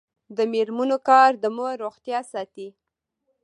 د 0.37 0.39
میرمنو 0.53 0.97
کار 1.09 1.31
د 1.43 1.45
مور 1.55 1.73
روغتیا 1.85 2.19
ساتي. 2.31 2.67